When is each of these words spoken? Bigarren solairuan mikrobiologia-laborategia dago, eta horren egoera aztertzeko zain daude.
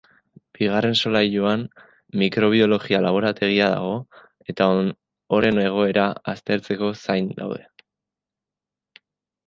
Bigarren 0.57 0.95
solairuan 0.99 1.65
mikrobiologia-laborategia 2.21 3.69
dago, 3.75 3.93
eta 4.55 4.69
horren 5.37 5.63
egoera 5.69 6.11
aztertzeko 6.37 6.93
zain 7.07 7.33
daude. 7.43 7.65